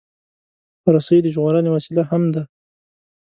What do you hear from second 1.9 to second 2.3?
هم